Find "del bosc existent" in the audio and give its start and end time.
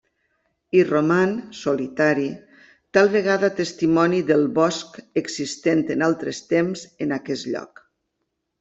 4.31-5.85